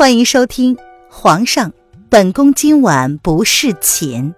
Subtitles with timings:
[0.00, 0.74] 欢迎收听
[1.10, 1.74] 《皇上，
[2.08, 4.32] 本宫今晚不侍寝》，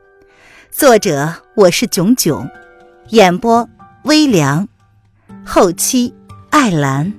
[0.73, 2.51] 作者我是囧囧，
[3.11, 3.71] 演播
[4.03, 4.69] 微凉，
[5.47, 6.13] 后期
[6.51, 7.15] 艾兰。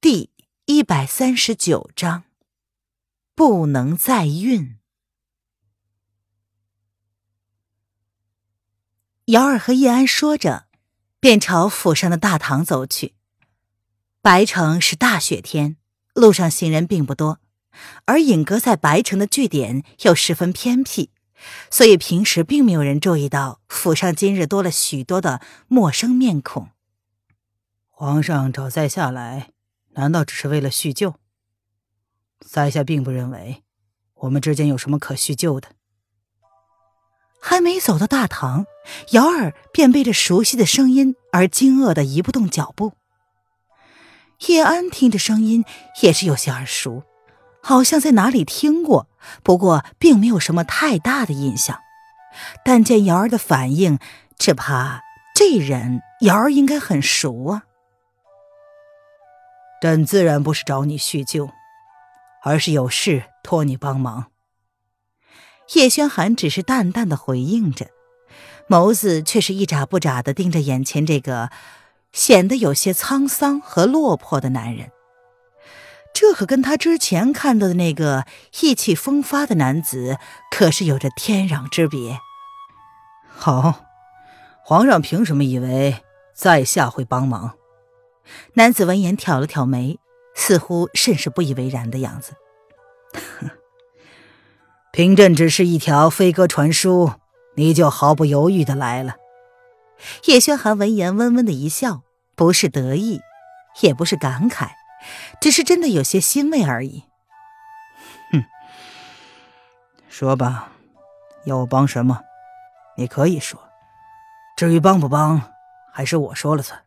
[0.00, 0.30] 第
[0.64, 2.24] 一百三十九章，
[3.36, 4.74] 不能再孕。
[9.26, 10.69] 瑶儿和叶安说着。
[11.20, 13.14] 便朝府上的大堂走去。
[14.22, 15.76] 白城是大雪天，
[16.14, 17.38] 路上行人并不多，
[18.06, 21.10] 而隐阁在白城的据点又十分偏僻，
[21.70, 26.70] 所以平时并没有人注意到府上今日多了许多的陌生面孔。
[27.88, 29.50] 皇上找在下来，
[29.90, 31.14] 难道只是为了叙旧？
[32.40, 33.62] 在下并不认为
[34.14, 35.68] 我们之间有什么可叙旧的。
[37.40, 38.66] 还没走到大堂，
[39.12, 42.92] 瑶儿便被这熟悉的声音而惊愕的移不动脚步。
[44.46, 45.64] 叶安听着声音
[46.02, 47.02] 也是有些耳熟，
[47.62, 49.08] 好像在哪里听过，
[49.42, 51.78] 不过并没有什么太大的印象。
[52.64, 53.98] 但见瑶儿的反应，
[54.38, 55.02] 只怕
[55.34, 57.64] 这人瑶儿应该很熟啊。
[59.82, 61.50] 朕自然不是找你叙旧，
[62.42, 64.29] 而是有事托你帮忙。
[65.74, 67.86] 叶轩寒只是淡淡的回应着，
[68.68, 71.50] 眸子却是一眨不眨的盯着眼前这个
[72.12, 74.90] 显得有些沧桑和落魄的男人。
[76.12, 78.26] 这可跟他之前看到的那个
[78.60, 80.18] 意气风发的男子
[80.50, 82.18] 可是有着天壤之别。
[83.28, 83.84] 好，
[84.64, 86.02] 皇上凭什么以为
[86.34, 87.54] 在下会帮忙？
[88.54, 90.00] 男子闻言挑了挑眉，
[90.34, 92.32] 似乎甚是不以为然的样子。
[95.00, 97.12] 凭朕只是一条飞鸽传书，
[97.54, 99.16] 你就毫不犹豫的来了。
[100.26, 102.02] 叶轩寒闻言温温的一笑，
[102.36, 103.22] 不是得意，
[103.80, 104.72] 也不是感慨，
[105.40, 107.04] 只是真的有些欣慰而已。
[108.30, 108.44] 哼，
[110.10, 110.70] 说吧，
[111.46, 112.20] 要我帮什么？
[112.98, 113.58] 你可以说。
[114.54, 115.40] 至于帮不帮，
[115.94, 116.78] 还是我说了算。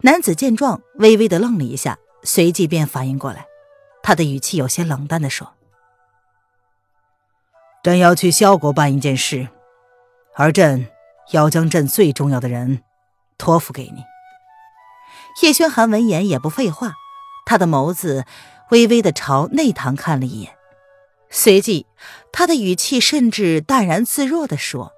[0.00, 3.44] 男子见状，微微的愣了一下，随即便反应过来，
[4.02, 5.52] 他的语气有些冷淡的说。
[7.84, 9.46] 朕要去萧国办一件事，
[10.34, 10.86] 而朕
[11.32, 12.82] 要将朕最重要的人
[13.36, 14.02] 托付给你。
[15.42, 16.94] 叶轩寒闻言也不废话，
[17.44, 18.24] 他的眸子
[18.70, 20.54] 微微的朝内堂看了一眼，
[21.28, 21.84] 随即
[22.32, 24.92] 他的语气甚至淡然自若的说：“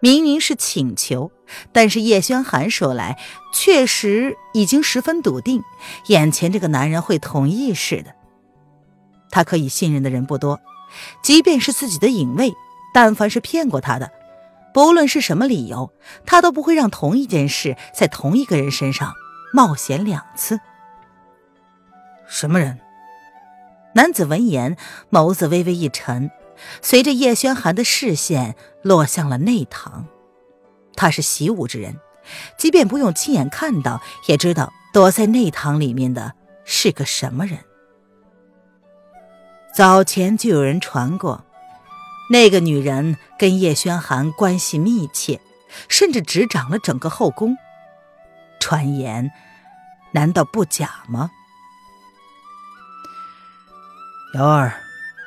[0.00, 1.30] 明明是请求，
[1.70, 3.18] 但是叶轩寒说来，
[3.52, 5.62] 确实已经十分笃定，
[6.06, 8.14] 眼前这个男人会同意似的。
[9.30, 10.58] 他可以信任的人不多。”
[11.22, 12.54] 即便是自己的影卫，
[12.92, 14.10] 但凡是骗过他的，
[14.72, 15.92] 不论是什么理由，
[16.24, 19.14] 他都不会让同一件事在同一个人身上
[19.52, 20.60] 冒险两次。
[22.26, 22.78] 什么人？
[23.94, 24.76] 男子闻言，
[25.10, 26.30] 眸子微微一沉，
[26.82, 30.06] 随着叶轩寒的视线落向了内堂。
[30.94, 31.96] 他是习武之人，
[32.58, 36.32] 即便不用亲眼看到，也知道躲在内堂里面的
[36.64, 37.58] 是个什么人。
[39.76, 41.44] 早前就有人传过，
[42.30, 45.38] 那个女人跟叶轩寒关系密切，
[45.86, 47.54] 甚至执掌了整个后宫。
[48.58, 49.30] 传言
[50.12, 51.30] 难道不假吗？
[54.32, 54.72] 瑶儿，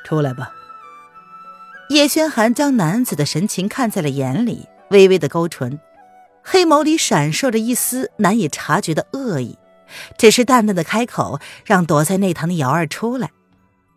[0.04, 0.50] 出来吧。
[1.88, 5.78] 叶轩寒将男子的神情看在了眼里，微微的勾唇，
[6.42, 9.56] 黑眸里闪烁着一丝难以察觉的恶意，
[10.18, 13.30] 只是淡淡的开口，让躲在内堂的瑶儿出来。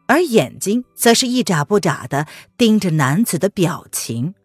[0.05, 2.27] 而眼睛则是一眨不眨的
[2.57, 4.35] 盯着男子的表情，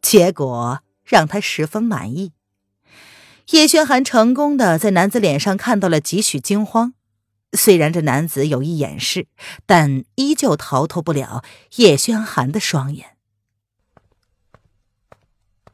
[0.00, 2.32] 结果让他十分满意。
[3.50, 6.94] 叶轩寒成功的在男子脸上看到了几许惊慌，
[7.52, 9.26] 虽然这男子有意掩饰，
[9.66, 11.42] 但依旧逃脱不了
[11.76, 13.16] 叶轩寒的双眼。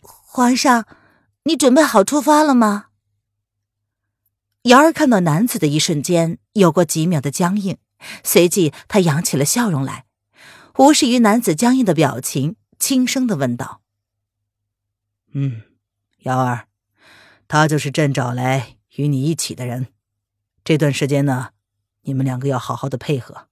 [0.00, 0.86] 皇上，
[1.44, 2.86] 你准备好出发了吗？
[4.62, 7.76] 瑶儿看到男子的一瞬间，有过几秒的僵硬。
[8.22, 10.06] 随即，他扬起了笑容来，
[10.76, 13.80] 无视于男子僵硬的表情，轻声的问道
[15.32, 15.62] ：“嗯，
[16.18, 16.66] 瑶儿，
[17.48, 19.88] 他就是朕找来与你一起的人。
[20.64, 21.50] 这段时间呢，
[22.02, 23.48] 你们两个要好好的配合。”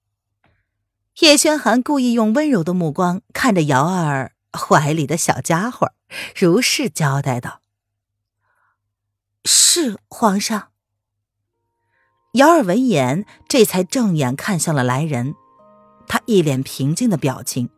[1.20, 5.94] 叶轩寒故意用温柔的目光看着瑶儿怀里的小家伙，
[6.38, 7.62] 如是交代道
[9.44, 10.72] ：“是皇上。”
[12.36, 15.34] 姚儿闻言，这才正眼看向了来人。
[16.06, 17.70] 他一脸平静的表情，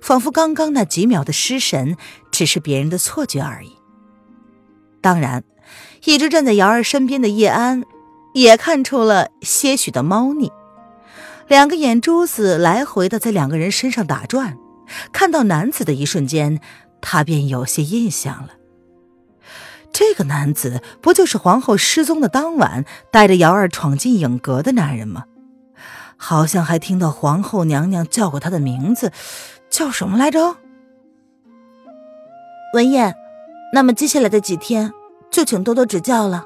[0.00, 1.98] 仿佛刚刚那几秒的失神
[2.32, 3.76] 只是别人的错觉而已。
[5.02, 5.44] 当然，
[6.06, 7.84] 一直站在瑶儿身边的叶安
[8.32, 10.50] 也看出了些许的猫腻，
[11.46, 14.56] 两个眼珠子来回的在两个人身上打转。
[15.12, 16.58] 看到男子的一瞬间，
[17.02, 18.54] 他便有些印象了。
[19.98, 25.24] 这个男子不就是皇后失踪的当晚带着瑶儿闯进影阁的男人吗？
[26.18, 29.10] 好像还听到皇后娘娘叫过他的名字，
[29.70, 30.58] 叫什么来着？
[32.74, 33.14] 文燕。
[33.72, 34.92] 那么接下来的几天，
[35.30, 36.44] 就请多多指教了。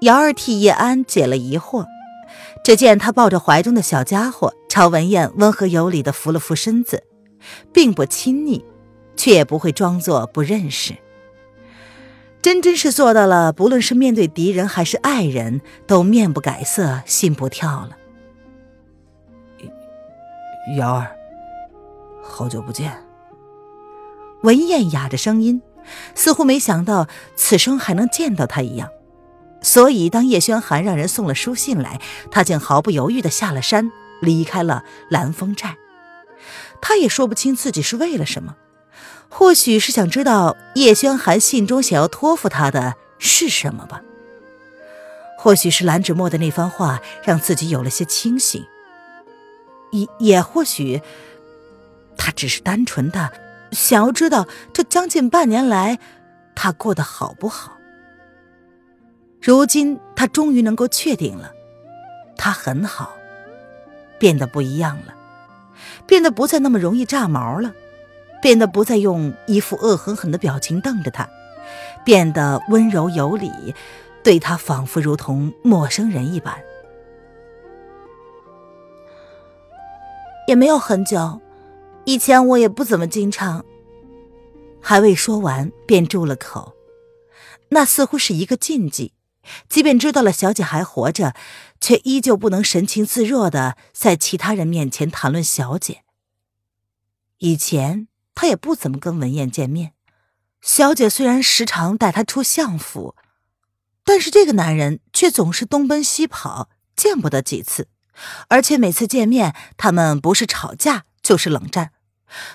[0.00, 1.84] 瑶儿替叶安解了疑惑，
[2.64, 7.02] 只见他抱着怀中的小家伙，朝文燕温和有礼的扶了扶身子，
[7.74, 8.64] 并不亲昵，
[9.16, 10.94] 却也不会装作不认识。
[12.44, 17.96] 真真是做到了，不论是面对敌人还是爱人，都面不改色，心不跳了。
[20.76, 21.16] 瑶儿，
[22.22, 23.02] 好久不见。
[24.42, 25.62] 文燕哑着声音，
[26.14, 28.90] 似乎没想到此生还能见到他一样。
[29.62, 31.98] 所以，当叶轩寒让人送了书信来，
[32.30, 35.76] 他竟毫不犹豫的下了山，离开了蓝风寨。
[36.82, 38.54] 他也说不清自己是为了什么，
[39.36, 44.00] 或许是想知道叶轩寒信中想要托付他的是什么吧。
[45.36, 48.64] 或许是蓝芷墨的那番话让自己有了些清醒，
[49.90, 51.02] 也也或许，
[52.16, 53.32] 他只是单纯的。
[53.72, 55.98] 想要知道这将近半年来，
[56.54, 57.72] 他过得好不好？
[59.42, 61.52] 如今他终于能够确定了，
[62.36, 63.16] 他很好，
[64.16, 65.14] 变得不一样了，
[66.06, 67.74] 变得不再那么容易炸毛了，
[68.44, 71.26] 变得不再用一副恶狠狠的表情瞪着他，
[72.04, 73.74] 变得温柔有礼，
[74.22, 76.62] 对他仿佛如同陌生人一般。
[80.46, 81.40] 也没有很久。
[82.04, 83.64] 以前我也不怎么经常。
[84.78, 86.74] 还未说完，便住了口。
[87.70, 89.14] 那似乎是一个禁忌，
[89.70, 91.34] 即便知道了小姐还活着，
[91.80, 96.02] 却依旧不能神情自若的在其他人面前谈论小姐。
[97.38, 99.94] 以前他也不怎么跟文燕见面，
[100.60, 103.14] 小姐虽然时常带他出相府，
[104.04, 107.88] 但是这个男人却总是东奔西跑，见不得几次，
[108.48, 111.92] 而且每次见面，他们不是吵架就是冷战。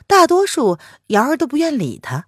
[0.07, 0.77] 大多数
[1.07, 2.27] 瑶儿都不愿理他，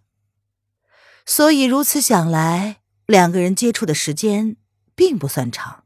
[1.25, 4.55] 所以如此想来，两个人接触的时间
[4.95, 5.83] 并不算长。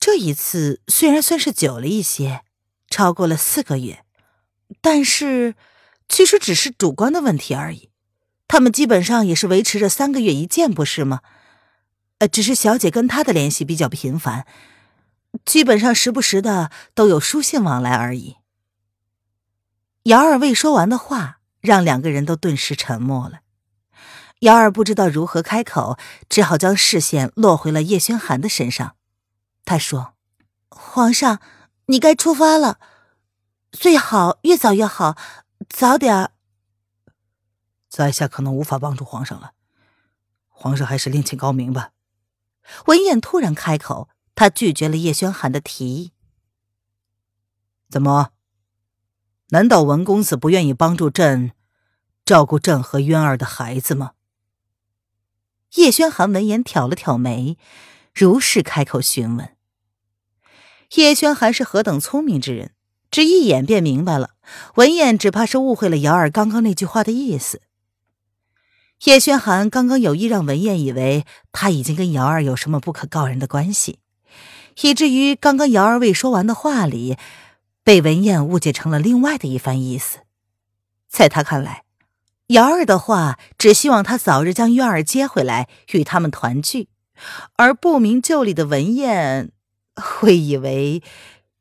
[0.00, 2.42] 这一次虽然算是久了一些，
[2.90, 4.04] 超过了四个月，
[4.80, 5.54] 但是
[6.08, 7.90] 其实只是主观的问题而已。
[8.48, 11.20] 他们基本上也是维持着三个月一见，不是吗？
[12.18, 14.46] 呃，只是小姐跟他的联系比较频繁，
[15.44, 18.36] 基本上时不时的都有书信往来而已。
[20.04, 23.40] 姚二未说完的话，让两个人都顿时沉默了。
[24.40, 25.98] 姚二不知道如何开口，
[26.28, 28.94] 只好将视线落回了叶轩寒的身上。
[29.64, 30.14] 他说
[30.70, 31.40] ：“皇上，
[31.86, 32.78] 你该出发了，
[33.72, 35.16] 最好越早越好，
[35.68, 36.30] 早点。”
[37.88, 39.52] 在下可能无法帮助皇上了，
[40.48, 41.92] 皇上还是另请高明吧。
[42.86, 46.12] 文燕突然开口，他拒绝了叶轩寒的提议。
[47.88, 48.32] 怎么？
[49.50, 51.52] 难道文公子不愿意帮助朕
[52.24, 54.12] 照顾朕和渊儿的孩子吗？
[55.76, 57.56] 叶轩寒闻言挑了挑眉，
[58.14, 59.56] 如是开口询问。
[60.96, 62.74] 叶轩寒是何等聪明之人，
[63.10, 64.30] 只一眼便明白了，
[64.76, 67.60] 文燕只怕是误会了瑶儿刚刚那句话的意思。
[69.04, 73.98] 叶轩寒刚刚有意让文燕以为他已经跟瑶儿有什么不可告人的关系，
[74.82, 77.16] 以至于刚刚瑶儿未说完的话里。
[77.84, 80.18] 被文燕误解成了另外的一番意思，
[81.08, 81.84] 在他看来，
[82.48, 86.88] 瑶儿的话只希望他早日将月儿接回来与他们团聚，
[87.54, 89.52] 而不明就里的文燕
[89.94, 91.00] 会以为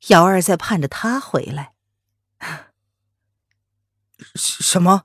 [0.08, 1.72] 瑶儿在盼着他回来。
[4.36, 5.04] 什么？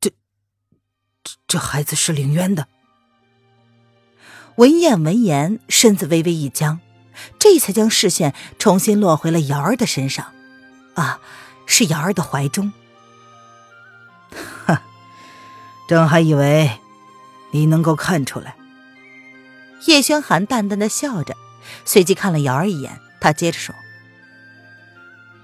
[0.00, 0.10] 这
[1.22, 2.68] 这这孩子是凌渊的？
[4.56, 6.80] 文燕闻言，身子微微一僵。
[7.38, 10.32] 这才将视线重新落回了瑶儿的身上，
[10.94, 11.20] 啊，
[11.66, 12.72] 是瑶儿的怀中。
[14.64, 14.82] 哈，
[15.86, 16.80] 朕还以为
[17.52, 18.56] 你能够看出来。
[19.86, 21.36] 叶轩寒淡淡的笑着，
[21.84, 23.74] 随即看了瑶儿一眼，他接着说：“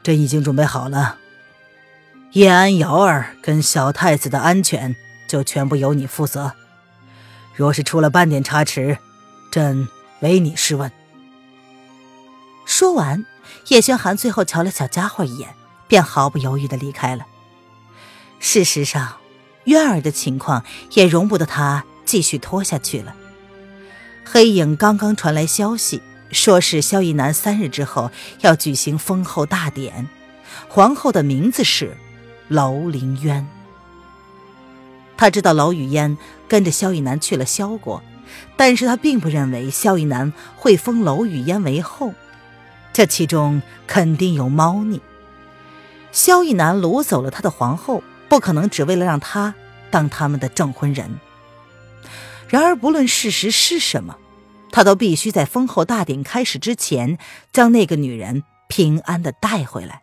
[0.03, 1.19] 朕已经准备好了，
[2.33, 4.97] 叶安、瑶儿跟小太子的安全
[5.29, 6.53] 就全部由你负责。
[7.55, 8.99] 若是出了半点差池，
[9.51, 9.87] 朕
[10.21, 10.91] 唯你是问。”
[12.65, 13.25] 说完，
[13.69, 15.55] 叶轩寒最后瞧了小家伙一眼，
[15.87, 17.25] 便毫不犹豫的离开了。
[18.41, 19.17] 事实上，
[19.65, 23.15] 渊儿的情况也容不得他继续拖下去了。
[24.25, 26.03] 黑影刚刚传来消息，
[26.33, 30.09] 说是萧逸南三日之后要举行封后大典，
[30.69, 31.97] 皇后的名字是
[32.49, 33.47] 楼凌渊。
[35.17, 38.03] 他知道楼雨嫣跟着萧逸南去了萧国，
[38.57, 42.13] 但是他并不认为萧逸南会封楼雨嫣为后，
[42.93, 45.01] 这其中肯定有猫腻。
[46.13, 49.55] 萧逸南掳走了他的皇后，不可能只为了让他
[49.91, 51.19] 当他们的证婚人。
[52.49, 54.17] 然而，不论事实是什么，
[54.77, 57.17] 他都必须在封后大典开始之前，
[57.51, 60.03] 将那个女人平安的带回来。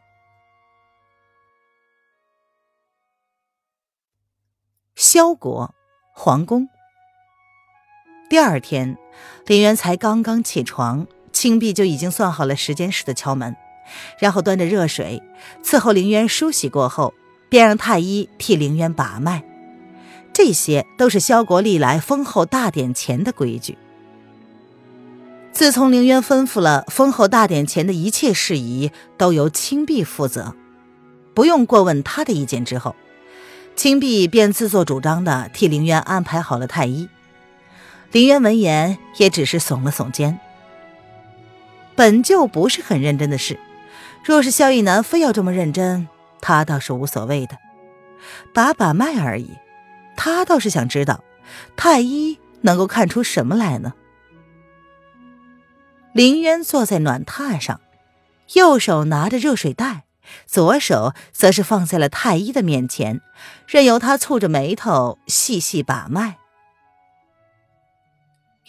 [4.95, 5.75] 萧国
[6.15, 6.69] 皇宫，
[8.31, 8.97] 第二天，
[9.45, 13.55] 林渊才刚刚起床，青碧就已经算好了时间似的敲门。
[14.17, 15.21] 然后端着热水
[15.63, 17.13] 伺候凌渊梳洗过后，
[17.47, 19.43] 便让太医替凌渊把脉。
[20.33, 23.77] 这些都是萧国历来封后大典前的规矩。
[25.53, 30.55] 自从凌渊吩咐了封后大典前的一切事宜都由青碧负责，
[31.35, 32.95] 不用过问他的意见之后，
[33.75, 37.07] 青碧便自作主张的替凌渊安排好了太医。
[38.11, 40.39] 凌渊闻言也只是耸了耸肩，
[41.95, 43.59] 本就不是很认真的事。
[44.23, 46.07] 若是萧逸南非要这么认真，
[46.41, 47.57] 他倒是无所谓的，
[48.53, 49.51] 把把脉而已。
[50.17, 51.23] 他倒是想知道，
[51.75, 53.93] 太医能够看出什么来呢？
[56.13, 57.81] 林渊坐在暖榻上，
[58.53, 60.05] 右手拿着热水袋，
[60.45, 63.21] 左手则是放在了太医的面前，
[63.67, 66.37] 任由他蹙着眉头细细把脉。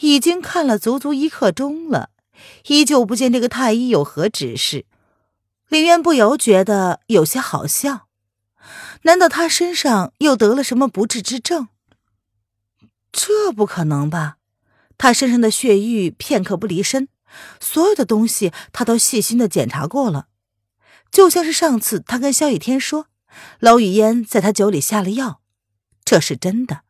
[0.00, 2.08] 已经看了足足一刻钟了，
[2.68, 4.86] 依旧不见这个太医有何指示。
[5.68, 8.06] 林渊不由觉得有些好笑，
[9.02, 11.68] 难道他身上又得了什么不治之症？
[13.12, 14.38] 这不可能吧？
[14.96, 17.08] 他身上的血瘀片刻不离身，
[17.60, 20.28] 所有的东西他都细心的检查过了，
[21.10, 23.06] 就像是上次他跟萧雨天说，
[23.60, 25.40] 娄雨嫣在他酒里下了药，
[26.04, 26.82] 这是真的，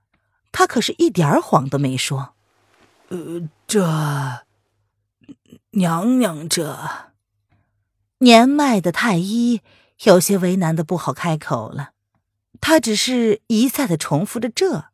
[0.52, 2.34] 他可是一点谎都没说。
[3.08, 4.44] 呃，这
[5.70, 7.12] 娘娘这。
[8.18, 9.60] 年迈的太医
[10.04, 11.90] 有些为难的不好开口了，
[12.60, 14.86] 他只是一再的重复着这。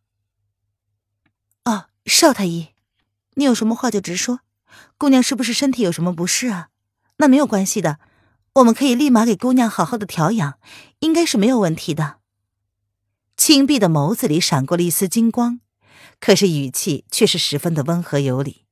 [1.65, 2.71] 哦，邵太医，
[3.35, 4.41] 你有什么话就直说。
[4.99, 6.69] 姑娘是不是身体有什么不适啊？
[7.17, 7.99] 那没有关系的，
[8.55, 10.59] 我们可以立马给姑娘好好的调养，
[11.01, 12.19] 应该是没有问题的。
[13.37, 15.61] 青碧的眸子里闪过了一丝金光，
[16.19, 18.67] 可是语气却是十分的温和有礼。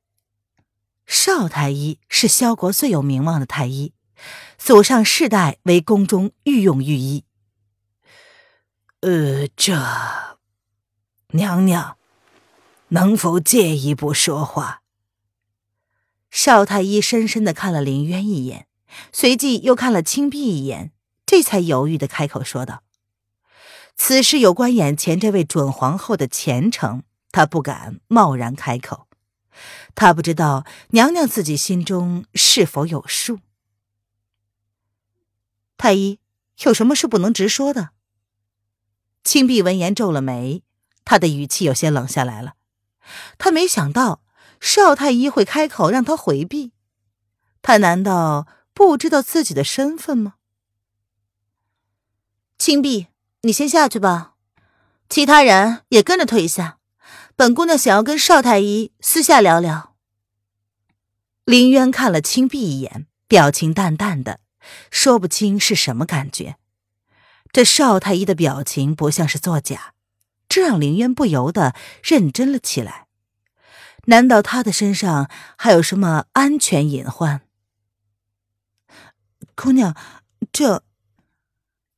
[1.05, 3.93] 邵太医是萧国最有名望的太医。
[4.57, 7.23] 祖上世代为宫中御用御医。
[8.99, 9.81] 呃，这
[11.29, 11.97] 娘娘
[12.89, 14.81] 能否借一步说话？
[16.29, 18.67] 邵太医深深的看了林渊一眼，
[19.11, 20.91] 随即又看了青碧一眼，
[21.25, 22.83] 这才犹豫的开口说道
[23.95, 29.07] ：“此事有关眼前这位准皇后的前程，他不敢贸然开口。
[29.95, 33.39] 他不知道娘娘自己心中是否有数。”
[35.77, 36.19] 太医
[36.63, 37.89] 有什么是不能直说的？
[39.23, 40.63] 青碧闻言皱了眉，
[41.03, 42.53] 他的语气有些冷下来了。
[43.37, 44.21] 他没想到
[44.59, 46.71] 邵太医会开口让他回避，
[47.61, 50.35] 他难道不知道自己的身份吗？
[52.57, 53.07] 青碧，
[53.41, 54.33] 你先下去吧，
[55.09, 56.77] 其他人也跟着退下。
[57.35, 59.95] 本姑娘想要跟邵太医私下聊聊。
[61.45, 64.41] 林渊看了青碧一眼，表情淡淡的。
[64.91, 66.57] 说不清是什么感觉，
[67.51, 69.93] 这邵太医的表情不像是作假，
[70.47, 71.73] 这让林渊不由得
[72.03, 73.07] 认真了起来。
[74.09, 77.41] 难道他的身上还有什么安全隐患？
[79.55, 79.95] 姑娘，
[80.51, 80.83] 这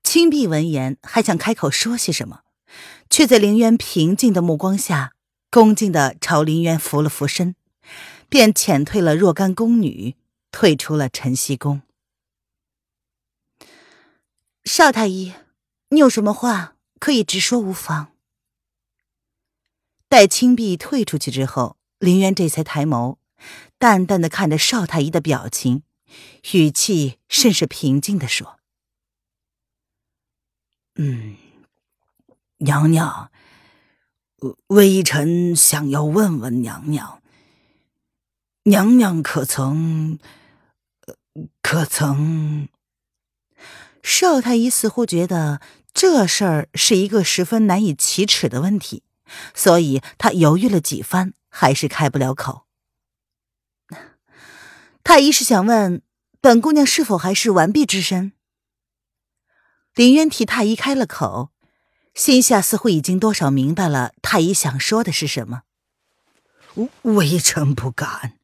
[0.03, 2.41] 青碧闻言还想开口说些什么，
[3.09, 5.13] 却在林渊平静的目光下，
[5.49, 7.55] 恭敬的朝林渊扶了扶身，
[8.27, 10.17] 便遣退了若干宫女，
[10.51, 11.81] 退出了晨曦宫。
[14.65, 15.33] 邵太医，
[15.89, 18.11] 你有什么话可以直说无妨。
[20.09, 23.17] 待青碧退出去之后，林渊这才抬眸，
[23.77, 25.83] 淡淡的看着邵太医的表情，
[26.53, 28.57] 语气甚是平静的说
[30.97, 31.37] ：“嗯，
[32.57, 33.31] 娘娘，
[34.67, 37.21] 微臣想要问问娘娘，
[38.63, 40.17] 娘娘可曾，
[41.61, 42.67] 可曾？”
[44.01, 45.61] 邵太医似乎觉得
[45.93, 49.03] 这事儿是一个十分难以启齿的问题，
[49.53, 52.65] 所以他犹豫了几番，还是开不了口。
[55.03, 56.01] 太医是想问
[56.39, 58.31] 本姑娘是否还是完璧之身？
[59.93, 61.51] 林渊替太医开了口，
[62.13, 65.63] 心下似乎已经多少明白了太医想说的是什么。
[67.01, 68.39] 微臣不敢。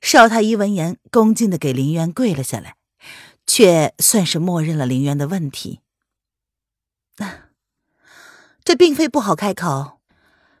[0.00, 2.76] 少太医闻言，恭敬的给林渊跪了下来，
[3.46, 5.80] 却算是默认了林渊的问题。
[8.62, 10.00] 这并非不好开口，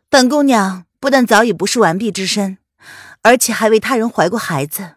[0.08, 2.58] 本姑娘不但早已不是完璧之身。
[3.22, 4.94] 而且还为他人怀过孩子。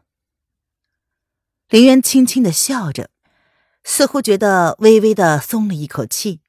[1.67, 3.09] 林渊轻轻的笑着，
[3.83, 6.39] 似乎觉得微微的松了一口气。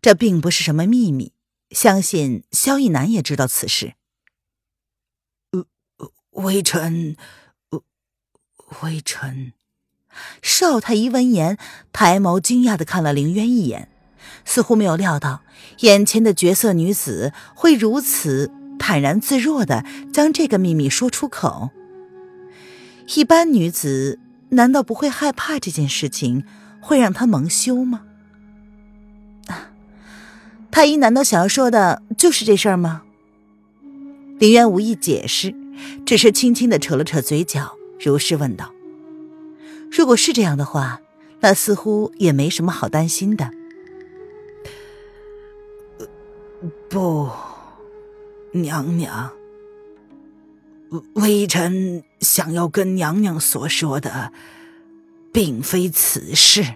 [0.00, 1.32] 这并不是什么秘密，
[1.70, 3.94] 相信萧逸南也知道此事。
[5.50, 5.66] 呃，
[6.30, 7.16] 微臣，
[8.82, 9.54] 微臣。
[10.40, 11.58] 少太医闻言，
[11.92, 13.88] 抬眸惊讶的看了林渊一眼，
[14.44, 15.42] 似乎没有料到
[15.78, 18.52] 眼前的绝色女子会如此。
[18.82, 21.70] 坦然自若的将这个秘密说出口。
[23.14, 26.42] 一般女子难道不会害怕这件事情
[26.80, 28.02] 会让她蒙羞吗？
[30.72, 33.02] 太医难道想要说的就是这事儿吗？
[34.40, 35.54] 林渊无意解释，
[36.04, 38.72] 只是轻轻的扯了扯嘴角，如是问道
[39.92, 41.00] ：“如果是这样的话，
[41.38, 43.48] 那似乎也没什么好担心的。”
[46.90, 47.30] 不。
[48.52, 49.32] 娘娘，
[51.14, 54.30] 微臣想要跟娘娘所说的，
[55.32, 56.74] 并非此事。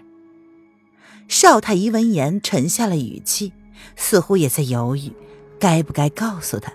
[1.27, 3.53] 少太医闻言沉下了语气，
[3.95, 5.11] 似乎也在犹豫，
[5.59, 6.73] 该不该告诉他。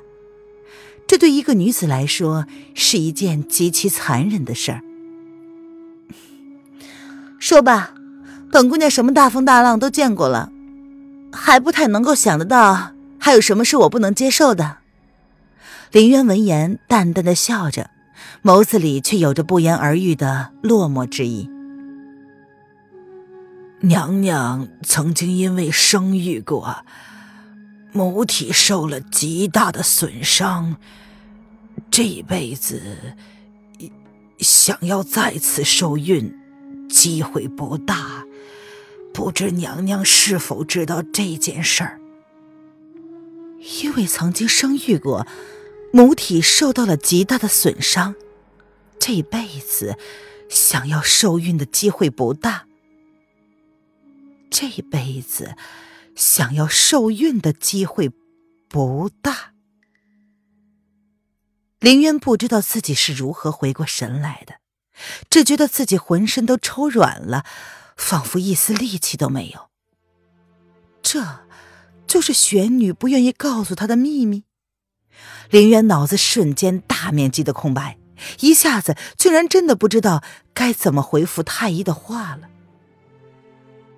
[1.09, 4.83] 这对一个女子来说是一件极其残忍的事儿。
[7.41, 7.95] 说吧，
[8.53, 10.53] 本姑娘什么大风大浪都见过了，
[11.33, 14.82] 还不太能够想得到，还有什么是我不能接受的。
[15.93, 17.91] 林渊闻言，淡淡的笑着，
[18.43, 21.51] 眸子里却有着不言而喻的落寞之意。
[23.81, 26.87] 娘娘曾经因为生育过，
[27.93, 30.77] 母体受了极大的损伤，
[31.91, 32.81] 这辈子
[34.39, 36.35] 想要再次受孕，
[36.89, 38.25] 机会不大。
[39.13, 42.01] 不知娘娘是否知道这件事儿？
[43.83, 45.27] 因为曾经生育过。
[45.93, 48.15] 母体受到了极大的损伤，
[48.99, 49.99] 这辈子
[50.49, 52.67] 想要受孕的机会不大。
[54.51, 55.55] 这辈子
[56.17, 58.11] 想要受孕的机会
[58.69, 59.53] 不大。
[61.79, 64.57] 林渊不知道自己是如何回过神来的，
[65.29, 67.45] 只觉得自己浑身都抽软了，
[67.97, 69.69] 仿佛一丝力气都没有。
[71.03, 71.41] 这，
[72.07, 74.45] 就是玄女不愿意告诉他的秘密。
[75.51, 77.99] 林渊脑子瞬间大面积的空白，
[78.41, 80.23] 一下子居然真的不知道
[80.55, 82.49] 该怎么回复太医的话了。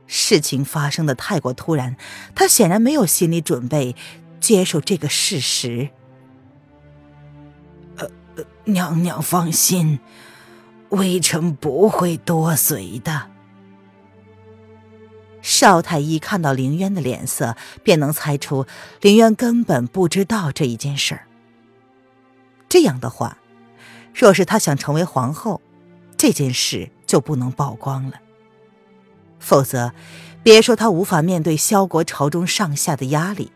[0.07, 1.97] 事情发生的太过突然，
[2.35, 3.97] 他显然没有心理准备
[4.39, 5.89] 接受这个事实。
[7.97, 8.09] 呃，
[8.65, 10.01] 娘娘放心，
[10.91, 13.34] 微臣不会多嘴的。
[15.45, 18.67] 邵太医看到林渊的脸色，便能猜出
[19.03, 21.27] 林渊根本不知道这一件事儿。
[22.67, 23.37] 这样的话，
[24.15, 25.61] 若是他想成为皇后，
[26.17, 28.21] 这件事就不能曝光了。
[29.39, 29.93] 否则，
[30.43, 33.53] 别说他无法面对萧国朝中上下的压力，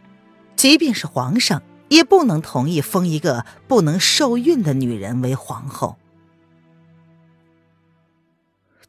[0.57, 5.97] 即便是皇上也不能同意封一个不能受孕的女人为皇后。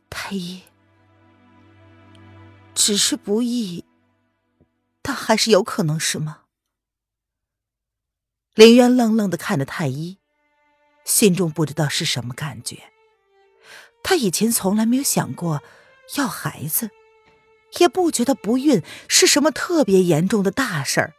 [0.10, 0.64] 太医。
[2.80, 3.84] 只是不易，
[5.02, 6.44] 但还是有可能，是吗？
[8.56, 10.18] 林渊愣愣的看着太医，
[11.04, 12.94] 心中不知道是什么感觉。
[14.02, 15.62] 他以前从来没有想过
[16.16, 16.90] 要孩子，
[17.80, 21.14] 也不觉得不孕是什么特别严重的大事儿。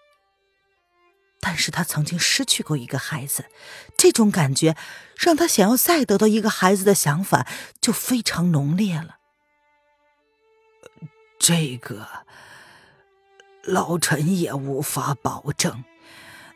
[1.41, 3.45] 但是他曾经失去过一个孩子，
[3.99, 4.75] 这种感觉
[5.15, 7.47] 让他想要再得到一个孩子的想法
[7.83, 9.19] 就非常浓烈了。
[11.41, 12.07] 这个
[13.65, 15.85] 老臣也无法保证。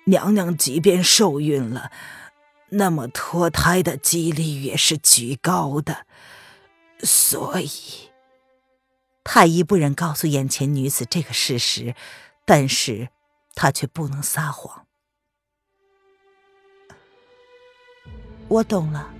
[0.05, 1.91] 娘娘即便受孕了，
[2.69, 6.07] 那么脱胎的几率也是极高的。
[7.01, 8.11] 所以，
[9.25, 11.95] 太医不忍告诉眼前女子这个事实，
[12.45, 13.09] 但是
[13.55, 14.87] 他却不能撒谎。
[18.49, 19.11] 我懂了，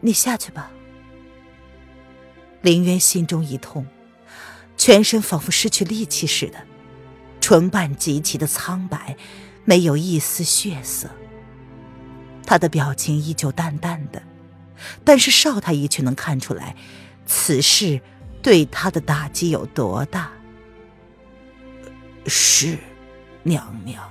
[0.00, 0.72] 你下去吧。
[2.62, 3.86] 林渊心中一痛。
[4.80, 6.54] 全身仿佛失去力气似的，
[7.38, 9.14] 唇瓣极其的苍白，
[9.66, 11.10] 没有一丝血色。
[12.46, 14.22] 他的表情依旧淡淡的，
[15.04, 16.74] 但是邵太医却能看出来，
[17.26, 18.00] 此事
[18.40, 20.32] 对他的打击有多大。
[22.24, 22.78] 是，
[23.42, 24.02] 娘娘。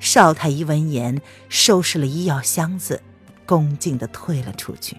[0.00, 3.02] 邵太医闻言，收拾了医药箱子，
[3.46, 4.98] 恭敬的退了出去。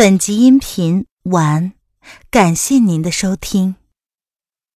[0.00, 1.74] 本集音频完，
[2.30, 3.74] 感谢您的收听。